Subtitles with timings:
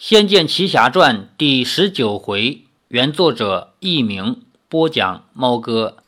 [0.00, 5.98] 仙剑奇侠传》第十九回，原作者佚名，播讲猫哥。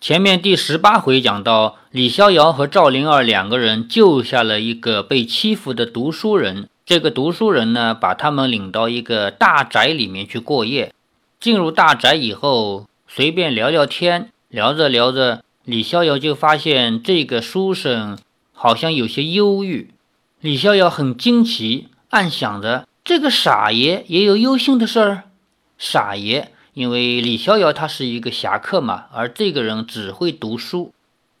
[0.00, 6.68] 前面第十八回讲到，李逍遥和赵灵儿两个人救下了一个被欺负的读书人。
[6.84, 10.92] 这个读书人呢，把他们领到一个大宅里面去过夜。
[11.38, 18.18] 进入大宅以后，随便聊聊天，聊着聊着，李逍遥就发现这个书生
[18.52, 19.90] 好像有些忧郁。
[20.40, 22.87] 李逍遥很惊奇，暗想着。
[23.08, 25.22] 这个傻爷也有忧心的事儿。
[25.78, 30.92] 傻爷，因为李逍遥他是一个侠客嘛，而这个人只会读书。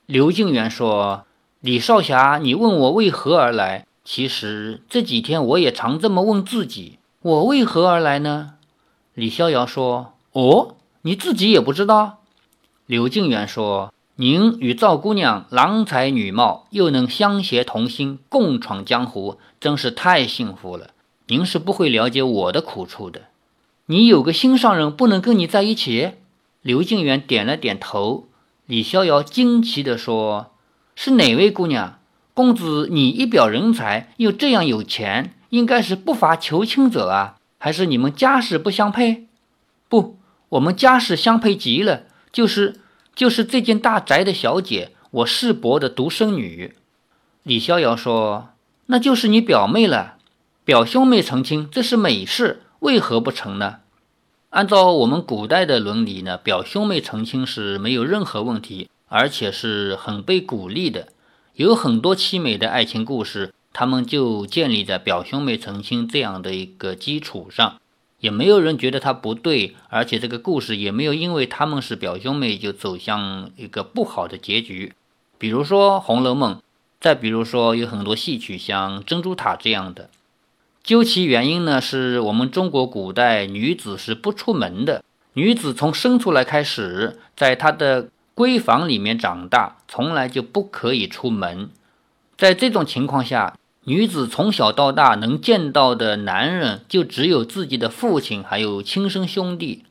[0.06, 1.26] 刘敬元说
[1.60, 3.86] ：“李少侠，你问我为何而来？
[4.02, 8.54] 其实这几天我也常这么问自己，我为何而来呢？”
[9.12, 12.22] 李逍遥说：“哦，你自己也不知道。”
[12.86, 20.92] 刘敬元说：“您与赵姑娘郎才女貌，又能相携同心，共闯江湖，真是太幸福了。”
[21.28, 23.22] 您是不会了解我的苦处的。
[23.86, 26.12] 你有个心上人不能跟你在一起？
[26.62, 28.28] 刘敬元点了点头。
[28.66, 30.52] 李逍遥惊奇地说
[30.96, 31.98] ：“是哪位姑娘？
[32.34, 37.36] 公子你一表人才，又这样有钱，应该是不乏求亲者啊？
[37.58, 39.26] 还是你们家世不相配？
[39.88, 40.18] 不，
[40.50, 42.04] 我们家世相配极了。
[42.30, 42.80] 就是
[43.14, 46.74] 就是这间大宅的小姐，我世伯的独生女。”
[47.42, 48.50] 李逍遥说
[48.86, 50.16] ：“那就是你表妹了。”
[50.68, 53.76] 表兄妹成亲，这是美事，为何不成呢？
[54.50, 61.08] 按照我们古代的伦理呢，表兄妹成亲是没有任何问题，而且是很被鼓励的。
[61.54, 67.80] 有很多凄美的爱情故事，他们就建立在表兄妹成亲这样的一个基础上，
[68.20, 74.92] 也没有人觉得它不对，而且这个故事也没有因为他们是表兄妹就走向一个不好的结局。
[75.38, 76.56] 比如说《红楼梦》，
[77.00, 80.10] 再比如说有很多戏曲，像《珍珠塔》这样的。
[80.88, 85.04] 究其原因呢，是我们中国古代女子是不出门的。
[85.34, 91.68] 女子从生出来开始，在她的闺房里面长大，从来就不可以出门。
[92.38, 99.84] 在这种情况下，女子从小到大能见到的男人就只有自己的父亲，还有亲生兄弟。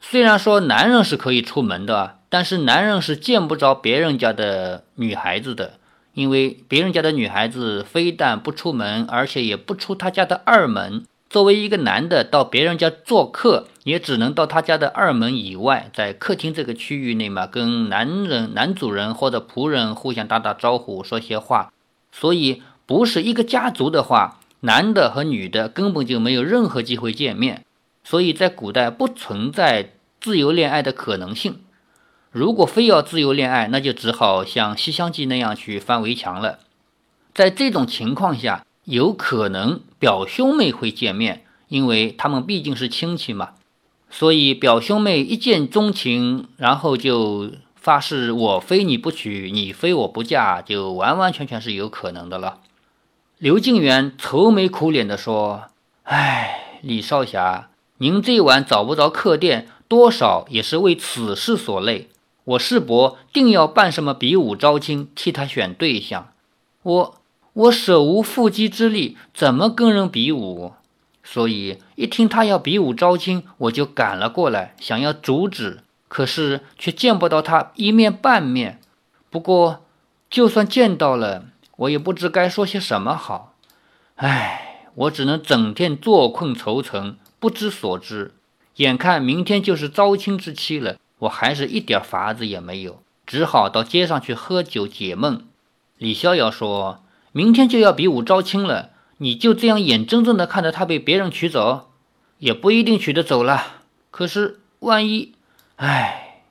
[0.00, 5.74] 虽然说男人是可以出门的，但是男人是见不着别人家的女孩子的。
[6.14, 11.04] 因为别人家的女孩子非但不出门，而且也不出他家的二门。
[11.28, 21.72] 作为一个男的到别人家做客，也只能到他家的二门以外，在客厅这个区域内嘛，跟男人、男主人或者仆人互相打打招呼，说些话。
[22.10, 27.64] 所以，不是一个家族的话，男的和女的根本就没有任何机会见面。
[28.02, 31.60] 所以在古代不存在自由恋爱的可能性。
[32.32, 36.60] 如果非要自由恋爱，那就只好像《西厢记》那样去翻围墙了。
[37.34, 43.50] 在这种情况下，有可能表兄妹会见面，因为他们毕竟是亲戚嘛。
[44.10, 52.58] 所以表兄妹一见钟情，然后就发誓我非你不娶，你非我不嫁，就完完全全是有可能的了。
[53.38, 55.64] 刘敬元愁眉苦脸地说
[56.04, 62.08] ：“哎，李少侠，您这晚找不着客店，多少也是为此事所累。”
[62.44, 66.32] 我世伯定要办什么比武招亲，替他选对象。
[66.82, 67.20] 我
[67.52, 70.72] 我手无缚鸡之力，怎么跟人比武？
[71.22, 78.80] 所以一听他要比武招亲，我就赶了过来，想要阻止，可是却见不到他一面半面。
[79.28, 79.84] 不过
[80.28, 81.44] 就算见到了，
[81.76, 83.54] 我也不知该说些什么好。
[84.16, 88.32] 唉，我只能整天坐困愁城，不知所知。
[88.76, 90.96] 眼看明天就是招亲之期了。
[91.20, 95.44] 我还是一点法子也没有，只好到街上去喝酒解闷。
[95.98, 101.90] 李逍遥说：“明天就要比武招亲了，你就这样眼睁睁地看着他被别人娶走，
[102.38, 103.82] 也不一定娶得走了。
[104.10, 105.32] 可是万一……
[105.76, 106.42] 唉，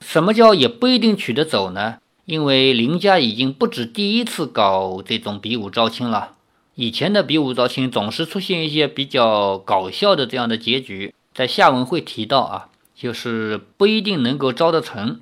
[0.00, 1.98] 什么叫也不一定娶得走呢？
[2.24, 6.32] 因为林家已经不止第一次搞这种比武招亲了。
[6.74, 12.68] 以前的比武招亲总是出现一些比较搞笑的这样的结局，在下文会提到啊。”
[13.00, 15.20] 就是不一定能够招得成。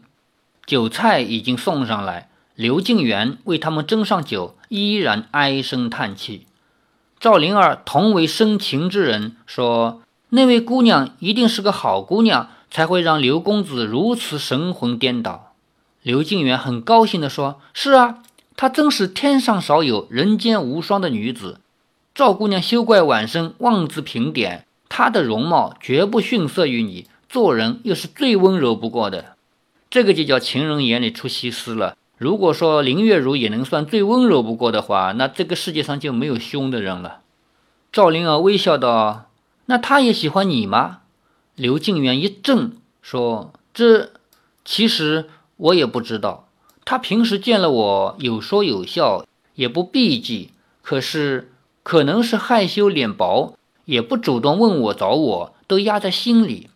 [0.64, 6.46] 酒菜已经送上来，刘敬元为他们斟上酒，依然唉声叹气。
[7.20, 10.00] 赵灵儿同为深情之人，说
[10.30, 15.52] ：“那位姑娘一定是个好姑娘，才会让刘公子如此神魂颠倒。”
[16.02, 18.22] 刘敬元很高兴地说：“是啊，
[18.56, 21.60] 她真是天上少有，人间无双的女子。
[22.14, 29.36] 赵姑娘休怪晚生妄自评点，她的容貌绝不逊色于你。”做人又是最温柔不过的，
[29.90, 31.94] 这个就叫情人眼里出西施了。
[32.16, 37.20] 如果说林月如也能算最温柔不过的话，那这个世界上就没有凶的人了。
[37.92, 39.26] 赵灵儿微笑道
[39.66, 41.00] ：“那他也喜欢你吗？”
[41.56, 42.70] 刘静元一怔，
[43.02, 44.12] 说：“这
[44.64, 45.28] 其实
[45.58, 46.48] 我也不知道。
[46.86, 50.52] 他平时见了我有说有笑，也不避忌。
[50.80, 51.52] 可是
[51.82, 56.70] 可能是害羞脸薄，也不主动问我找我，都压在心里。”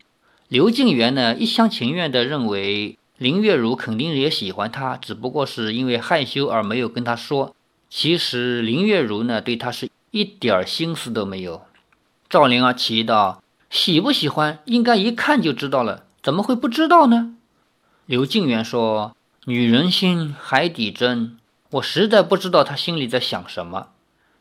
[0.51, 7.55] 刘静元呢，一厢情愿地认为林月如肯定也喜欢他，只不过是因为害羞而没有跟他说。
[7.89, 11.63] 其实林月如呢，对他是一点心思都没有。
[12.29, 13.45] 赵灵儿奇道。
[13.71, 17.37] 喜不喜欢，应该一看就知道了，怎么会不知道呢？
[18.07, 19.15] 刘静元说
[19.47, 21.39] ：“女人心海底针，
[21.71, 23.91] 我实在不知道她心里在想什么。”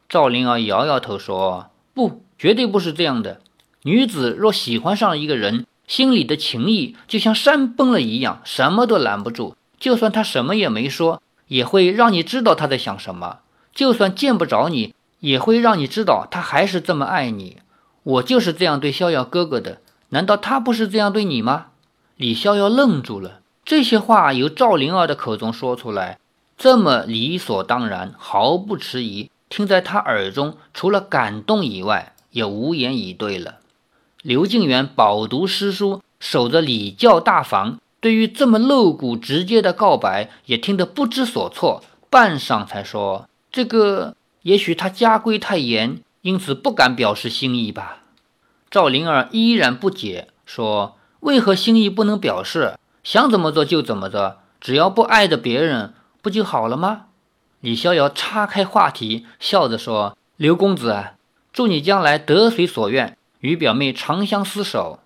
[0.09, 3.39] 赵灵儿摇摇头说：“不，绝对不是这样的。
[3.83, 9.55] 女子若喜欢上一个人，心里的情意就像山崩了一样，什么都拦不住。
[9.79, 13.39] 就算他什么也没说，也会让你知道他在想什么。
[13.73, 17.57] 就算见不着你，也会让你知道他还是这么爱你。”
[18.03, 21.67] 我就是这样对逍遥哥哥的，难道他不是这样对你吗？
[22.17, 26.19] 李逍遥愣住了，这些话由赵灵儿的口中说出来，
[26.57, 33.55] 这么理所当然，毫不迟疑，听在他耳中，除了感动以外，也无言以对了。
[34.21, 47.99] 刘敬元饱读诗书，守着礼教大防，对于这么露骨直接的告白，也听得不知所措，半晌才说：“这个，也许他家规太严。”因此不敢表示心意吧？
[48.69, 52.77] 赵灵儿依然不解，说：“为何心意不能表示？
[53.05, 57.05] 想怎么做就怎么做，只要不碍着别人，不就好了吗？”
[57.61, 61.11] 李逍遥岔开话题，笑着说：“刘公子，
[61.53, 64.99] 祝你将来得随所愿，与表妹长相厮守。”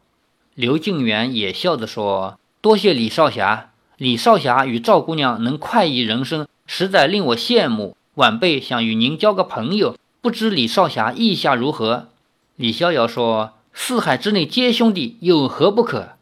[0.55, 7.97] 刘敬元也笑着说：“多谢李少侠，李少侠与赵姑娘能快意人生，实在令我羡慕。
[8.15, 12.07] 晚辈想与您交个朋友。”不知李少侠意下如何？
[12.55, 16.13] 李逍遥说：“四海之内皆兄弟，有何不可？”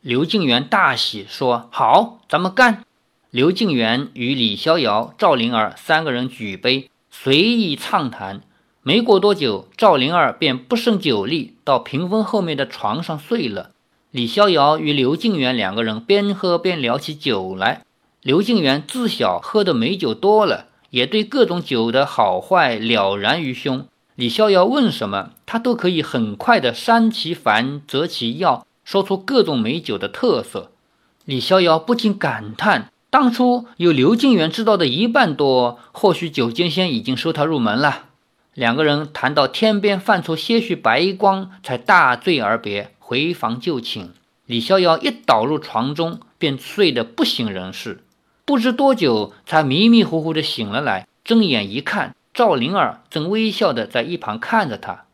[0.00, 2.84] 刘敬元大喜，说：“好，咱们干！”
[3.32, 8.42] 刘敬元与李逍遥、赵灵儿三个人举杯，随意畅谈。
[8.88, 13.72] 没过多久，赵灵儿便不胜酒力，到屏风后面的床上睡了。
[14.10, 17.82] 李逍遥与刘敬元两个人边喝边聊起酒来。
[18.22, 20.68] 刘敬元自小喝的美酒多了。
[20.88, 23.86] 也对各种酒的好坏了然于胸。
[24.14, 30.70] 李逍遥问什么，他都可以很快的删其繁，择其要，说出各种美酒的特色。
[31.26, 38.04] 李逍遥不禁感叹：当初有刘敬元知道的一半多，或许九剑仙已经收他入门了。
[38.58, 44.10] 两个人谈到天边泛出些许白光，才大醉而别，回房就寝。
[44.46, 48.02] 李逍遥一倒入床中，便睡得不省人事。
[48.44, 51.06] 不知多久，才迷迷糊糊的醒了来。
[51.22, 55.04] 睁眼一看，赵灵儿正微笑的在一旁看着他。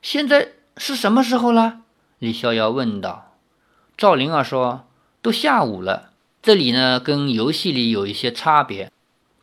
[0.00, 1.80] 现在是什么时候了？
[2.18, 3.34] 李逍遥问道。
[3.98, 4.86] 赵灵儿说
[5.20, 6.12] ：“都下午了。”
[6.42, 8.90] 这里呢，跟游戏里有一些差别。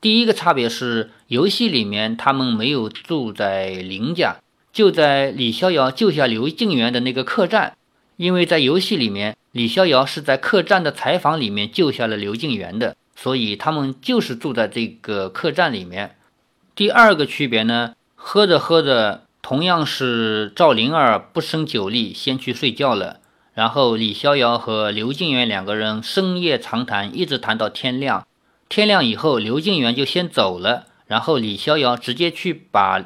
[0.04, 4.36] 第一个差别是，游戏里面他们没有住在林家，
[4.74, 7.78] 就在李逍遥救下刘静元的那个客栈。
[8.18, 12.98] 因为在游戏里面，李逍遥是在客栈的柴房里面救下了刘静元的。
[13.16, 16.18] 所以他们就是住在这个客栈里面。
[16.76, 23.22] 第二个区别呢，喝着喝着，同样是赵灵儿不胜酒力，先去睡觉了。
[23.54, 28.28] 然后李逍遥和刘静元两个人深夜长谈，一直谈到天亮。
[28.76, 33.06] 天亮以后，刘静元就先走了，然后李逍遥直接去把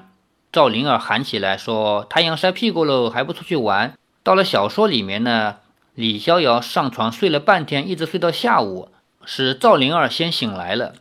[0.50, 3.94] 赵灵儿喊起来，说：“太阳晒屁股喽，还不出去玩？”
[4.24, 5.58] 到了小说里面呢，
[5.94, 8.88] 李逍遥上床睡了半天，一直睡到下午。
[9.26, 10.94] 是赵灵儿先醒来了，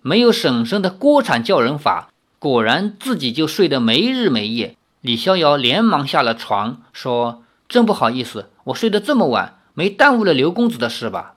[0.00, 2.08] 没有婶婶的锅铲叫人法，
[2.38, 4.76] 果然自己就睡得没日没夜。
[5.02, 11.34] 李逍遥连忙下了床，说：“真不好意思，我睡得这么晚，没耽误了刘公子的事吧？”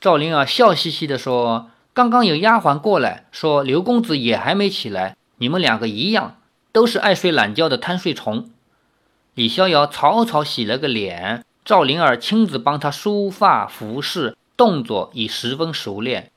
[0.00, 6.36] 赵灵儿笑嘻嘻地说：“刚刚有丫鬟过来，说刘公子也还没起来，你们两个一样，
[6.72, 8.50] 都是爱睡懒觉的贪睡虫。”
[9.34, 14.36] 李逍遥草草洗了个脸，赵灵儿亲自帮他梳发服侍。
[14.54, 16.30] 动作已十分熟练。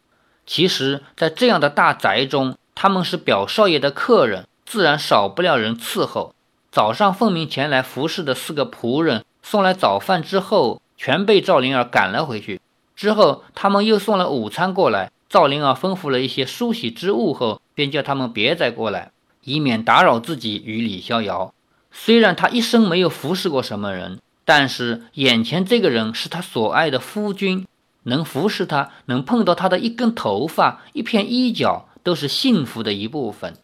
[0.48, 6.34] 其实，在这样的大宅中，他们是表少爷的客人，自然少不了人伺候。
[6.72, 12.60] 早上奉命前来服侍的四个仆人送来早饭之后，全被赵灵儿赶了回去。
[12.96, 19.12] 之后，他们又送了午餐过来，赵灵儿吩咐了一些梳洗之物后，便叫他们别再过来，
[19.44, 21.54] 以免打扰自己与李逍遥。
[21.92, 27.68] 虽然他一生没有服侍过什么人，但是眼前这个人是他所爱的夫君。
[28.04, 33.58] 能服侍他，能碰到他的一根头发、一片衣角，都是幸福的一部分。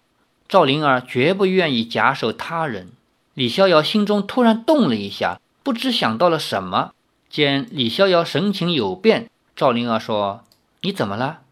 [0.49, 2.89] 赵灵儿绝不愿意假手他人。
[3.33, 6.91] 李逍遥心中突然动了一下，不知想到了什么。
[7.29, 10.43] 见李逍遥神情有变，赵灵儿说
[10.83, 11.43] ：“你怎么了？”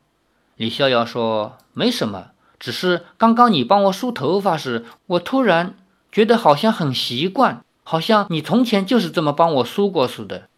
[0.59, 5.73] 李逍遥说：“没什么，只是刚刚你帮我梳头发时，我突然
[6.11, 10.49] 觉得好像很习惯，好像你从前就是这么帮我梳过似的。”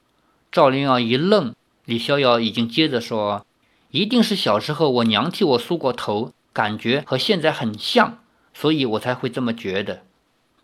[0.51, 1.53] 赵灵儿一愣，
[1.86, 3.46] 李逍遥已经接着说
[3.91, 8.17] ：“一定是小时候我娘替我梳过头，感觉和现在很像，
[8.55, 10.01] 所以我才会这么觉得。”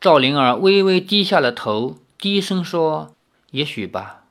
[0.01, 3.13] 赵灵儿微微低下了头，低声说
[3.51, 4.23] ：“也许吧。”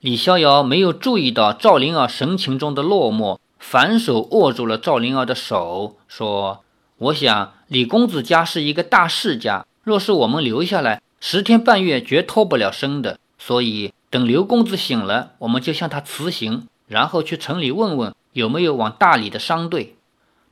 [0.00, 3.38] 李逍遥没有注意到赵灵儿神情中的落寞。
[3.60, 6.64] 反手握住了赵灵儿的手，说
[6.98, 13.20] ：“我想李公子家是一个大世家，若是我们留下来，十天半月绝脱不了身的。
[13.38, 19.94] 所以等刘公子醒了，我们就向他辞行，然后去城里问问有没有往大理的商队。”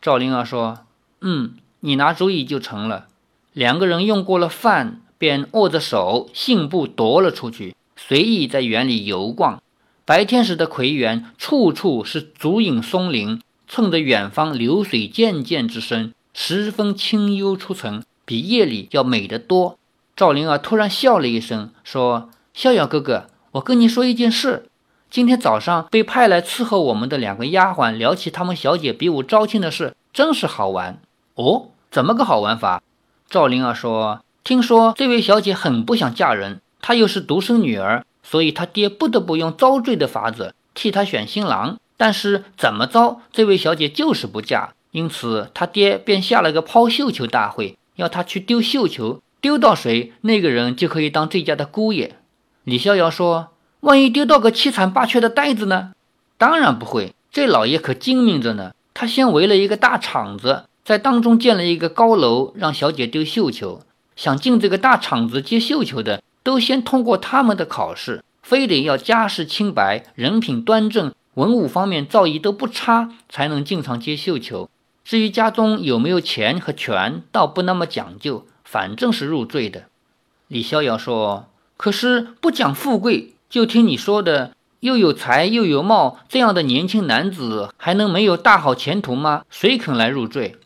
[0.01, 0.81] 赵灵儿说
[1.23, 3.07] ：“嗯，你拿主意就成了。”
[3.55, 9.61] 两个人用过了饭，便握着手，信步踱了出去，随意在园里游逛。
[10.09, 19.79] 白天时的葵园，处处是竹影松林，衬着远方流水渐渐之声，十分清幽出尘，比夜里要美得多。
[20.17, 24.71] 赵灵儿突然笑了一声，说：“逍遥哥哥，我跟你说一件事。
[25.11, 31.03] 今天早上被派来伺候我们的两个丫鬟聊起他们小姐比武招亲的事，真是好玩
[31.35, 31.67] 哦。
[31.91, 32.83] 怎么个好玩法？”
[33.29, 52.17] 赵灵儿说：“听说这位小姐很不想嫁人，她又是独生女儿。”所以他爹不得不用遭罪的法子替他选新郎，但是怎么着，这位小姐就是不嫁，因此他爹便下了个抛绣球大会，要他去丢绣球，丢到谁，那个人就可以当这家的姑爷。
[52.65, 53.49] 李逍遥说
[53.81, 55.93] ：“万一丢到个七惨八缺的呆子呢？”
[56.37, 58.73] 当然不会，这老爷可精明着呢。
[58.93, 63.81] 他先围了一个大场子，在当中建了一个高楼，让小姐丢绣球。
[64.15, 66.23] 想进这个大场子接绣球的。
[66.49, 74.71] 都先通过他们的考试，非得要家世清白、人品端正、文武方面造诣都不差，才能进场接绣球。
[75.05, 79.85] 至于家中有没有钱和权，倒不那么讲究，反正是入赘的。
[80.47, 89.45] 李逍遥说：“可是不讲富贵，就听你说的，又有才又有貌，这样的年轻男子还能没有大好前途吗？
[89.51, 90.57] 谁肯来入赘？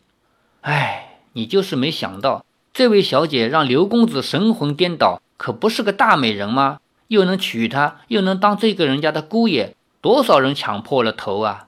[0.61, 6.79] 哎，你就是没想到，这位小姐让刘公子神魂颠倒。”可不是个大美人吗？
[7.07, 11.67] 又能娶她，又能当这个人家的姑爷，多少人抢破了头啊！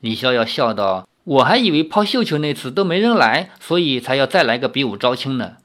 [0.00, 5.58] 李逍遥笑道：“我还以为抛绣球那次都没人来，所以才要再来个比武招亲呢。”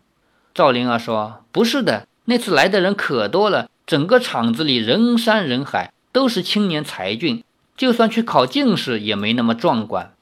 [0.54, 7.44] 赵灵儿说：“不是的，那次来的人可多了，整个场子里人山人海，都是青年才俊，
[7.76, 10.14] 就算去考进士也没那么壮观。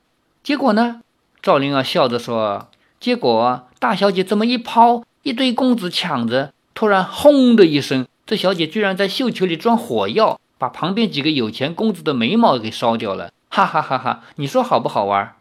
[0.43, 1.01] 结果呢？”
[1.41, 2.69] 赵灵儿笑着说
[3.01, 13.31] ：“结果大小姐这么一抛，一堆公子抢着。”突然，轰的一声，这小姐居然在绣球里装火药，把旁边几个有钱公子的眉毛给烧掉了！
[13.49, 14.23] 哈哈哈哈！
[14.37, 15.35] 你说好不好玩？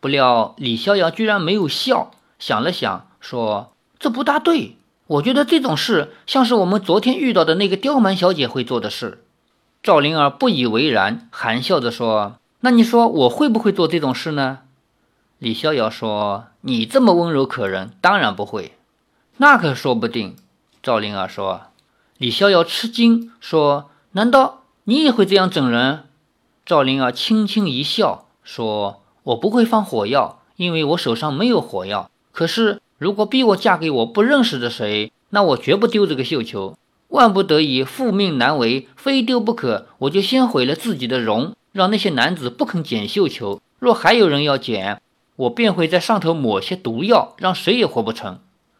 [0.00, 4.76] 不料李逍遥居然没有笑，想了想说：“这不大对，
[5.06, 9.24] 我觉得这种事像是我们昨天遇到的那个刁蛮小姐会做的事。”
[9.82, 14.60] 赵灵儿不以为然，含笑着说：“那你说我会不会做这种事呢？”
[15.38, 18.72] 李逍遥说：“你这么温柔可人，当然不会。
[19.36, 20.36] 那可说不定。”
[20.88, 21.64] 赵灵儿说
[22.16, 26.04] ：“李逍遥吃惊，说：‘难道你也会这样整人？’
[26.64, 32.10] 赵灵儿轻轻一笑，说：‘我不会放火药，因为我手上没有火药。
[32.32, 36.78] 可是如果逼我嫁给我不认识的谁，那我绝不丢这个绣球。
[37.08, 43.60] 万不得已，父命难违，非丢不可，我就先毁了自己的容，让那些男子不肯捡绣球。
[43.78, 45.02] 若还有人要捡，
[45.36, 48.38] 我便会在上头抹些毒药，让谁也活不成。’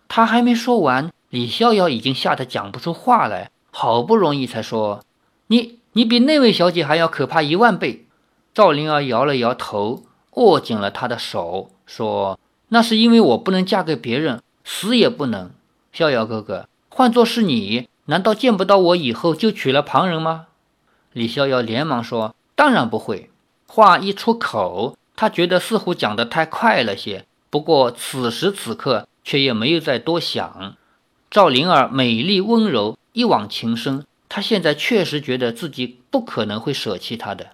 [0.08, 5.04] 他还没说完。”李逍遥已经吓得讲不出话来，好不容易才说
[5.48, 8.06] ：“你你比那位小姐还要可怕一万倍。”
[8.54, 15.50] 赵灵儿摇了摇头，握紧了他的手，说：“那是因为我不能嫁给别人，死也不能。
[15.92, 20.46] 逍遥哥哥，换做是你，难道见不到我以后就娶了旁人吗？”
[21.12, 23.30] 李逍遥连忙说：“当然不会。”
[23.68, 30.74] 话一出口，他觉得似乎讲得太快了些，不过此时此刻却也没有再多想。
[31.30, 34.06] 赵灵儿美丽温柔，一往情深。
[34.26, 37.48] 她现在确实觉得自己不可能会舍弃她的。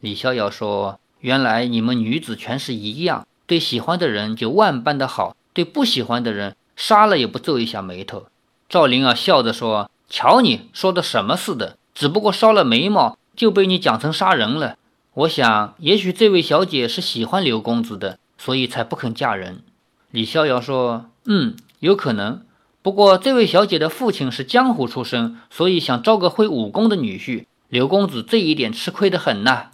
[0.00, 8.28] 李逍遥说：“原来你们女子全是一样，对喜欢的人就万般的好，对不喜欢的人杀了也不皱一下眉头。”
[8.66, 14.78] 赵灵儿笑着说：“瞧你说的什么似的，只不过烧了眉毛就被你讲成杀人了。
[15.12, 19.62] 我想，也许这位小姐是喜欢刘公子的，所以才不肯嫁人。”
[20.10, 22.42] 李逍遥说：“嗯，有可能。”
[22.82, 27.44] 不过这位小姐的父亲是江湖出身，所以想招个会武功的女婿。
[27.68, 29.70] 刘公子这一点吃亏的很呐。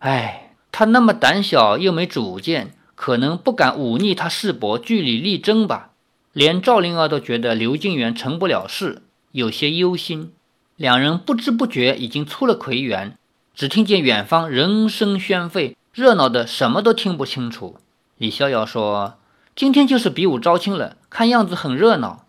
[0.00, 5.90] 哎，他那么胆小又没主见，可能不敢忤逆他世伯据理力争吧。
[6.32, 10.32] 连赵灵儿都觉得刘敬元成不了事，有些忧心。
[10.76, 13.16] 两人不知不觉已经出了葵园，
[13.54, 17.78] 只听见远方人声喧沸，热闹的什么都听不清楚。
[18.16, 19.14] 李逍遥说
[19.56, 22.24] ：“今天就是比武招亲了，看样子很热闹。”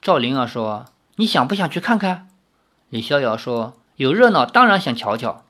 [0.00, 0.86] 赵灵儿说
[1.16, 2.28] ：“你想不想去看看？”
[2.88, 5.44] 李逍遥说：“有热闹，当然想瞧瞧。”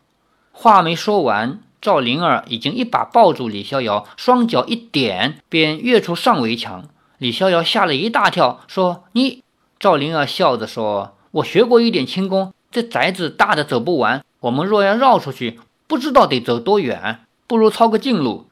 [0.52, 6.88] 话没说完，赵灵儿已经一把抱住李逍遥，双脚一点，便跃出上围墙。
[7.18, 9.44] 李逍遥吓了一大跳，说：“你。”
[9.78, 18.46] 赵灵儿笑着说：“我学过一点轻功，这宅子大的走不完，我们若要绕出去，不知道得走多远，不如抄个近路。”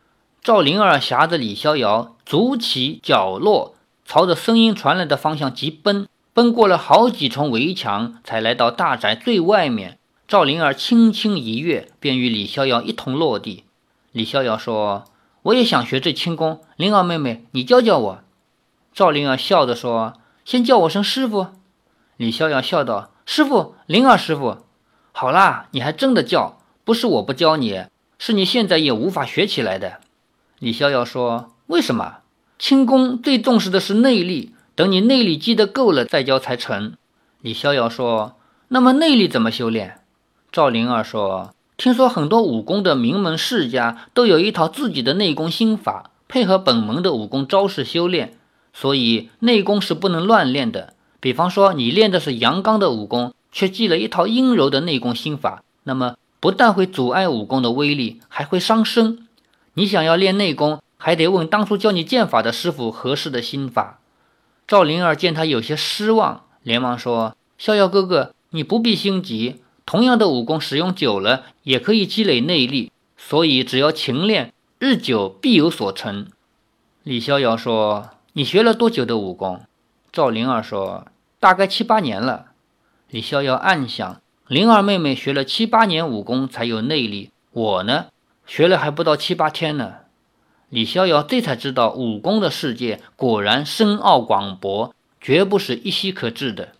[0.48, 3.74] 赵灵儿挟着李逍遥，足起脚落，
[4.06, 9.98] 朝着声音传来的方向急奔，奔过了好几重围墙，才来到大宅最外面。
[10.26, 13.64] 赵灵儿轻轻一跃，便与李逍遥一同落地。
[14.12, 15.04] 李逍遥说
[15.44, 18.18] ：“我也想学这轻功，灵儿妹妹，你教教我。”
[18.94, 20.14] 赵灵儿笑着说
[20.46, 21.48] ：“先叫我声师傅。”
[22.16, 24.56] 李逍遥笑道：“师傅，灵儿师傅，
[25.12, 27.84] 好啦，你还真的叫，不是我不教你，
[28.18, 30.00] 是你现在也无法学起来的。”
[30.60, 32.16] 李逍遥说：“为什么？
[32.58, 36.94] 轻功最重视的是内力，等你内力积得够了再教才成。”
[37.40, 38.34] 李逍遥说
[38.68, 40.00] ：“那么内力怎么修炼？”
[40.50, 48.34] 赵灵儿说：“听说很多武功的名门世家都有一套自己的内功心法，配合本门的武功招式修炼。”
[48.74, 50.94] 所以内功是不能乱练的。
[51.20, 59.26] 比方说，你练的是阳刚的武功，却记了一套阴柔的内功心法，那么不但会阻碍武功的威力，还会伤身。
[59.78, 64.00] 你想要练内功，还得问当初教你剑法的师傅合适的心法。
[64.66, 69.62] 赵灵儿见他有些失望，连忙说：“逍遥哥哥，你不必心急。
[69.86, 72.90] 同样的武功使用久了，也可以积累内力。
[73.16, 76.26] 所以只要勤练，日久必有所成。”
[77.04, 78.10] 李逍遥说。
[78.32, 79.62] 你学了多久的武功？
[80.12, 81.06] 赵灵儿说
[81.38, 82.46] ：“大概七八年了。”
[83.10, 88.06] 李逍遥暗想：“灵儿妹妹学了七八年武功才有内力，我呢，
[88.48, 89.92] 学了还不到七八天呢。”
[90.68, 96.70] 李逍遥这才知道，武功的世界果然深奥广博，绝不是一夕可至的。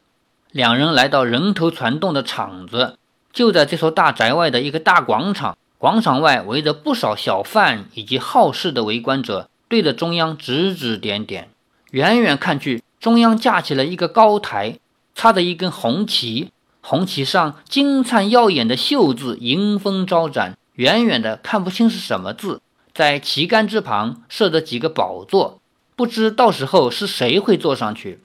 [0.51, 2.99] 两人来到人头攒动的场子，
[3.33, 5.57] 就在这所大宅外的一个大广场。
[5.79, 9.49] 广场外围着不少小贩以及好事的围观者。
[9.69, 11.51] 对着中央指指点点，
[11.91, 14.79] 远远看去，中央架起了一个高台，
[15.15, 16.51] 插着一根红旗，
[16.81, 22.61] 红旗上金灿耀眼的绣字迎风招展，远远的看不清是什么字。
[22.95, 25.61] 在旗杆之旁设着几个宝座，
[25.97, 28.21] 不知到时候是谁会坐上去。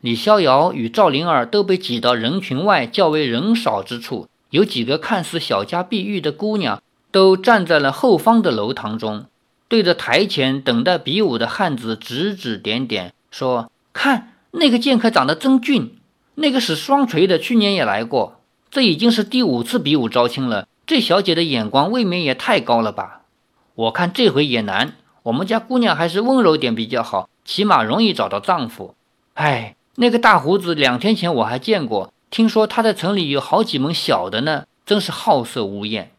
[0.00, 9.26] 李逍遥与赵灵儿都被挤到人群外较为人少之处，有几个看似小家碧玉的姑娘都站在了后方的楼堂中。
[9.66, 15.96] 对着台前等待比武的汉子指指点点，说：“看那个剑客长得真俊，
[16.36, 18.40] 那个使双锤的去年也来过，
[18.70, 20.68] 这已经是第五次比武招亲了。
[20.86, 23.22] 这小姐的眼光未免也太高了吧？
[23.74, 24.94] 我看这回也难。
[25.24, 28.94] 我们家姑娘还是温柔点比较好，起码容易找到丈夫。
[29.34, 36.12] 哎，那个大胡子两天前我还见过，听说他在城里有好几门小的呢，真是好色无厌。”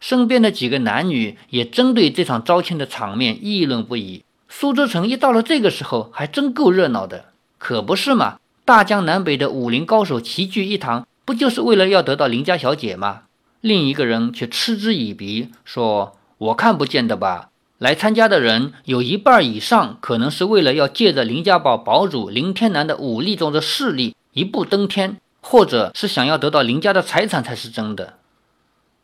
[0.00, 4.24] 身边的几个男女也针对这场招亲的场面议论不已。
[4.48, 7.26] 苏州城一到了这个时候，还真够热闹的，
[7.58, 8.40] 可不是嘛？
[8.64, 13.22] 大江南北的武林高手齐聚一堂，不就是为了要得到林家小姐吗？
[13.60, 17.50] 另一个人却嗤之以鼻，说：“我看不见的吧？
[17.78, 28.14] 来参加的人有一半以上，可能是为了要借着林家堡堡主林天南的武力中的势力一步登天，或者是想要得到林家的财产才是真的。”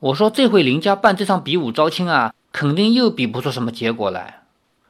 [0.00, 4.42] 我说这回林家办这场比武招亲啊，肯定又比不出什么结果来。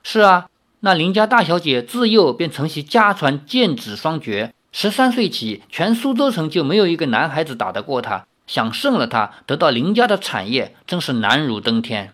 [0.02, 0.48] 是啊，
[0.80, 8.26] 那林家大小姐自幼便承袭家传剑指双绝，十三岁起，全苏州城就没有一个男孩子打得过她。
[8.46, 12.12] 想胜了他，得到林家的产业，真是难如登天。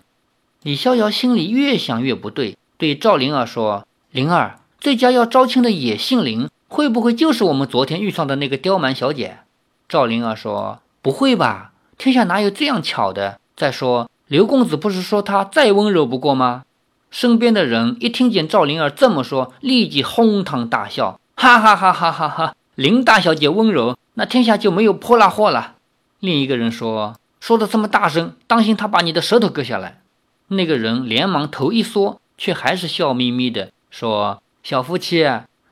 [0.63, 9.39] 李逍遥心里越想越不对，对赵灵儿说：“灵儿，这家要招亲的也姓林，会不会就是我们昨天遇上的那个刁蛮小姐？”
[9.89, 13.39] 赵灵儿说：“不会吧。”天下哪有这样巧的？
[13.57, 16.63] 再说，刘公子不是说他再温柔不过吗？
[17.11, 22.55] 身边的人一听见赵灵儿这么说，立即哄堂大笑，哈哈哈哈哈哈！
[22.75, 25.75] 林大小姐温柔，那天下就没有泼辣货了。
[26.21, 30.01] 另一个人说：“说的这么大声，当心他把你的舌头割下来。”
[30.49, 35.27] 那个人连忙头一缩，却还是笑眯眯的说：“小夫妻，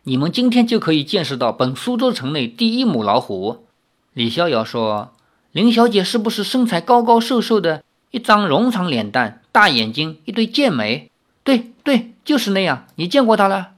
[0.05, 3.67] 你们今天就可以见识到本苏州城内第一母老虎。”
[4.15, 5.13] 李逍遥说
[5.53, 11.11] ：“林小姐是不是身材高高瘦瘦的，一张绒长脸蛋，大眼睛，一对剑眉
[11.45, 12.87] ？”“对对，就是那样。
[12.97, 13.73] 你见过她了？”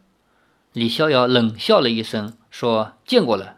[0.73, 3.57] 李逍遥冷笑了一声，说：“见过了。”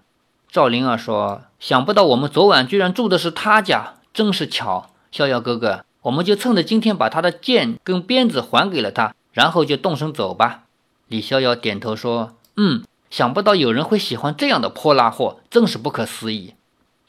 [0.53, 4.91] 赵灵儿说：“想不到我们昨晚居然住的是他家，真是巧。
[5.11, 10.65] 逍遥哥哥，我们就趁着今天把他的剑跟鞭子还给了他，然后就动身走吧。”
[11.09, 16.53] 李逍遥点头说：“嗯，想不到有人会喜欢这样的泼辣货，真是不可思议。”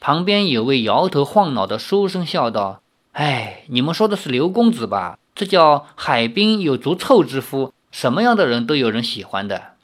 [0.00, 2.80] 旁边有位摇头晃脑的书生笑道
[3.12, 5.18] ：“哎，你们说的是刘公子吧？
[5.34, 9.74] 这叫海滨有足臭之夫，什么样的人都有人喜欢的。”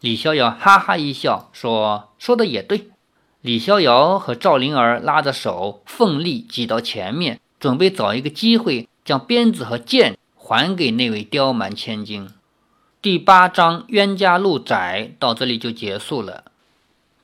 [0.00, 2.90] 李逍遥哈哈一笑，说：“说的也对。”
[3.40, 12.28] 李逍遥和赵灵儿拉着手，奋力挤到前面，准备找一个机会将鞭子和剑还给那位刁蛮千金。
[13.00, 16.42] 第八章冤家路窄到这里就结束了。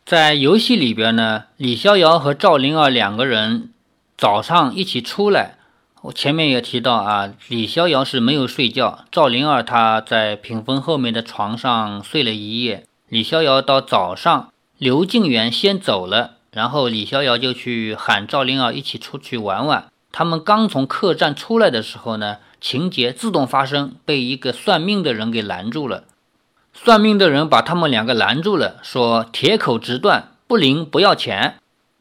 [0.06, 3.70] 在游戏里边呢，李逍遥和赵灵儿两个人
[4.16, 5.58] 早上一起出来。
[6.02, 12.84] 我前面也提到啊，李逍遥是没有睡觉，赵灵儿她在屏风后面的床上睡了一夜。
[13.08, 19.86] 李逍遥到早上，刘敬元先走了，然后李逍遥就去喊赵灵儿一起出去玩玩。
[20.10, 26.04] 他们刚从客栈出来的时候呢，情节自动发生，被一个算命的人给拦住了。
[26.72, 31.58] 算命的人把他们两个拦住了，说：“铁口直断，不灵不要钱。”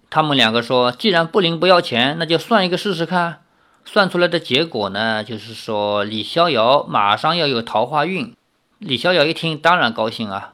[0.09, 3.41] 他们两个说：“既然不灵不要钱，那就算一个试试看。”
[3.85, 8.33] 算出来的结果呢，就是说李逍遥马上要有桃花运。
[8.79, 10.52] 李逍遥一听，当然高兴啊。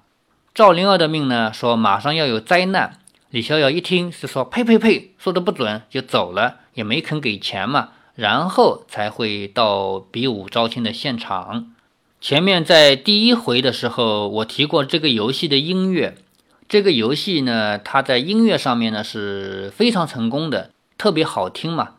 [0.60, 3.00] 赵灵儿的命呢，说马上要有灾难。
[3.30, 11.72] 李逍遥一听是说：“呸呸呸，说的不准，就走了，也没肯给钱嘛。”然后才会到比武招亲的现场。
[12.20, 16.18] 前面在第一回的时候，我提过这个游戏的音乐。
[16.68, 21.92] 这个游戏呢，它在音乐上面呢是非常成功的，特别好听嘛。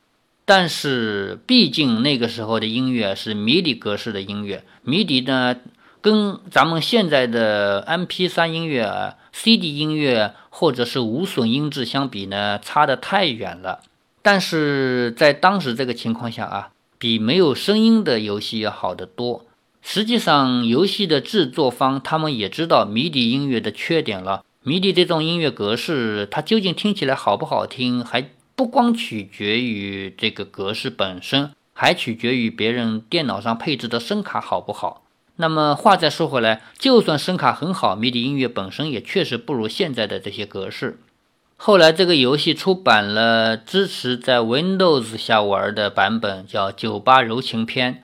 [0.44, 5.56] 但是毕竟那个时候的音乐是迷笛格式的音乐，迷笛呢
[6.00, 13.80] 跟咱们现在的 MP3 音乐、啊 CD 音乐或者是无损音质相比呢，差得太远了。
[14.22, 19.46] 但是在当时这个情况下啊，比没有声音的游戏要好得多。
[19.82, 24.44] 实际上，游戏的制作方他们也知道迷笛音乐的缺点了。
[24.62, 35.02] 迷笛这种音乐格式，它究竟听起来好不好听，还不光取决于这个格式本身，还取决于别人电脑上配置的声卡好不好。
[35.40, 40.98] 那么话再说回来，就算声卡很好，MIDI 音乐本身也确实不如现在的这些格式。
[41.56, 47.94] 后来这个游戏出版了支持在 Windows 下玩的版本，叫《酒吧柔情篇》。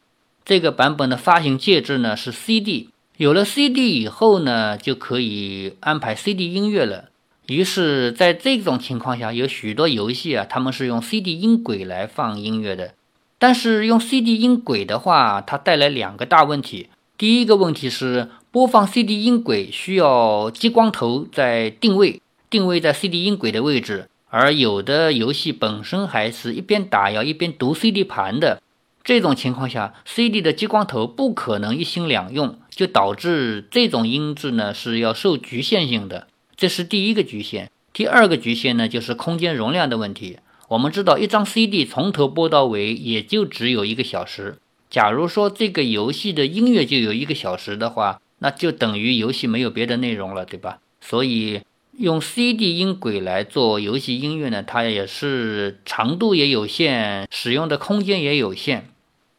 [0.45, 7.11] 这个版本的发行介质呢是 CD，有了 CD 以后呢，就可以安排 CD 音乐了。
[7.49, 12.95] 于是，在这种情况下，有许多游戏啊，他们是用 CD 音轨来放音乐的。
[13.39, 16.89] 但是用 CD 音轨的话，它带来两个大问题。
[17.19, 28.61] 第一个问题是，播放 CD 音轨需要激光头在定位，定位在 CD 音轨的位置，而有的游戏本身还是一边打摇一边读 CD 盘的。
[29.03, 36.27] 这种情况下，CD 的激光头不可能一心两用，就导致这种音质呢是要受局限性的。
[36.55, 37.71] 这是第一个局限。
[37.95, 40.37] 第二个局限呢就是空间容量的问题。
[40.69, 44.59] 我们知道，一张 CD 从头播到尾也就只有一个小时。
[44.97, 50.79] 假如说这个游戏的音乐就有一个小时的话，那就等于游戏没有别的内容了，对吧？
[51.03, 51.61] 所以
[51.99, 58.89] 用 CD 音轨来做游戏音乐呢，它也是长度也有限，使用的空间也有限。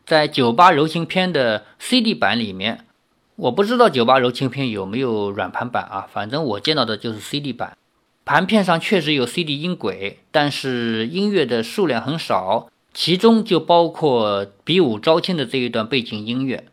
[0.05, 2.85] 在《酒吧柔情篇》的 CD 版里面，
[3.37, 6.07] 我不知道《酒吧柔情篇》有没有软盘版啊？
[6.13, 7.75] 反正我见到的就是 CD 版。
[8.23, 16.65] 盘片上确实有 CD 音轨，但是音乐的数量很少，其中就包括比武招亲的这一段背景音乐。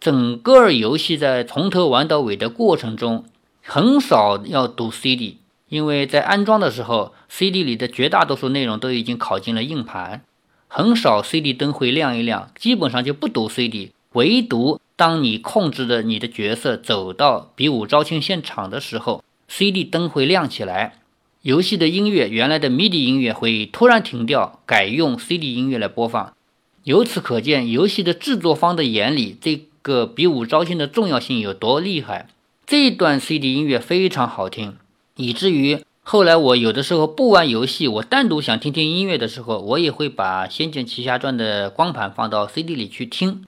[0.00, 3.26] 整个游戏在从头玩到尾的过程中，
[3.62, 5.36] 很少要读 CD，
[5.68, 10.22] 因为在安装的时候，CD 里的绝大多数内容都已经拷进了硬盘。
[10.66, 13.92] 很少 CD 灯会亮一亮，基本上就不读 CD。
[14.14, 21.00] 唯独当你控制着你的角色走到比武招亲现场的时候，CD 灯会亮起来，
[21.46, 26.34] 游戏的音乐原来的 MIDI 音乐会突然停掉，改用 CD 音乐来播放。
[26.82, 32.26] 由此可见，游戏的制作方的眼里，这个比武招亲的重要性有多厉害。
[32.66, 34.74] 这段 CD 音乐非常好听，
[35.14, 35.78] 以至于。
[36.02, 43.44] 后来我有的时候不玩游戏，我单独想听听音乐的时候，我也会把《仙剑奇侠传》的光盘放到 CD 里去听。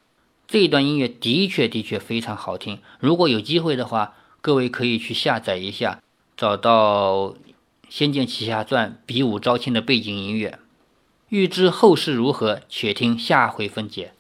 [0.47, 2.79] 这一段音乐的确的确非常好听。
[3.01, 6.01] 如果有机会的话，各位可以去下载一下，
[6.37, 7.31] 找到
[7.89, 10.59] 《仙剑奇侠传》比武招亲的背景音乐。
[11.29, 14.13] 欲知后事如何，且听下回分解。